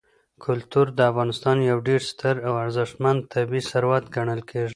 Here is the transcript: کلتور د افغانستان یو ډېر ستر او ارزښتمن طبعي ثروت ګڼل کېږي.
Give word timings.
کلتور 0.43 0.87
د 0.97 0.99
افغانستان 1.11 1.57
یو 1.71 1.77
ډېر 1.87 2.01
ستر 2.11 2.35
او 2.47 2.53
ارزښتمن 2.63 3.15
طبعي 3.33 3.61
ثروت 3.71 4.03
ګڼل 4.15 4.41
کېږي. 4.49 4.69